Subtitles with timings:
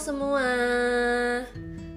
[0.00, 0.48] semua.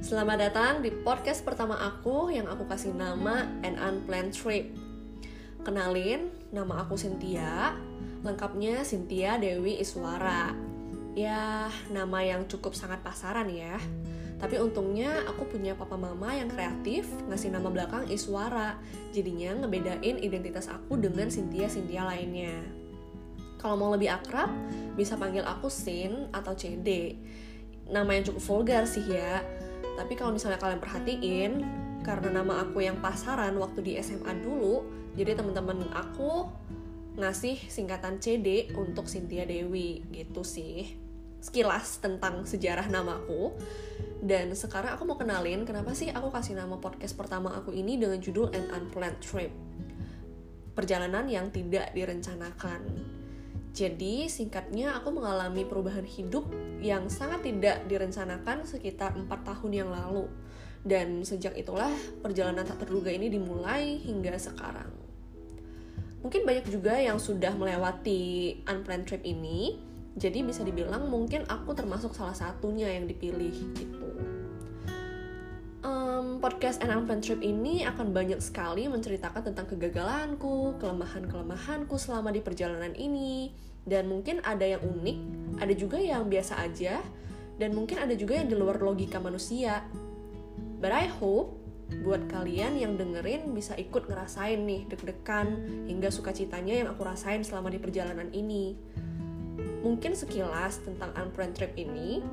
[0.04, 4.68] Selamat datang di podcast pertama aku yang aku kasih nama An Unplanned Trip.
[5.64, 7.72] Kenalin, nama aku Cynthia.
[8.20, 10.52] Lengkapnya Cynthia Dewi Iswara.
[11.16, 13.80] Ya, nama yang cukup sangat pasaran ya.
[14.44, 18.76] Tapi untungnya aku punya papa mama yang kreatif ngasih nama belakang Iswara.
[19.16, 22.60] Jadinya ngebedain identitas aku dengan Cynthia-Cynthia lainnya.
[23.56, 24.52] Kalau mau lebih akrab
[25.00, 27.16] bisa panggil aku Sin atau CD
[27.90, 29.42] nama yang cukup vulgar sih ya.
[29.96, 31.52] Tapi kalau misalnya kalian perhatiin
[32.06, 34.86] karena nama aku yang pasaran waktu di SMA dulu
[35.16, 36.52] jadi teman-teman aku
[37.16, 41.00] ngasih singkatan CD untuk Cynthia Dewi gitu sih.
[41.40, 43.56] Sekilas tentang sejarah namaku
[44.20, 48.20] dan sekarang aku mau kenalin kenapa sih aku kasih nama podcast pertama aku ini dengan
[48.20, 49.54] judul An Unplanned Trip?
[50.76, 52.82] Perjalanan yang tidak direncanakan
[53.76, 56.48] jadi singkatnya aku mengalami perubahan hidup
[56.80, 60.32] yang sangat tidak direncanakan sekitar 4 tahun yang lalu.
[60.80, 61.92] Dan sejak itulah
[62.24, 64.96] perjalanan tak terduga ini dimulai hingga sekarang.
[66.24, 69.76] Mungkin banyak juga yang sudah melewati unplanned trip ini.
[70.16, 74.35] Jadi bisa dibilang mungkin aku termasuk salah satunya yang dipilih gitu
[76.26, 82.42] um, podcast and Unplanned Trip ini akan banyak sekali menceritakan tentang kegagalanku, kelemahan-kelemahanku selama di
[82.42, 83.54] perjalanan ini,
[83.86, 85.18] dan mungkin ada yang unik,
[85.62, 86.98] ada juga yang biasa aja,
[87.62, 89.86] dan mungkin ada juga yang di luar logika manusia.
[90.82, 91.62] But I hope
[92.02, 95.48] buat kalian yang dengerin bisa ikut ngerasain nih deg-degan
[95.86, 98.74] hingga sukacitanya yang aku rasain selama di perjalanan ini.
[99.86, 102.26] Mungkin sekilas tentang unplanned trip ini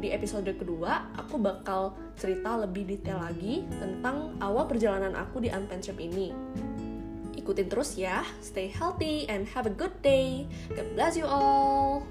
[0.00, 6.00] di episode kedua aku bakal cerita lebih detail lagi tentang awal perjalanan aku di trip
[6.00, 6.32] ini.
[7.36, 10.48] Ikutin terus ya stay healthy and have a good day.
[10.72, 12.02] God bless you all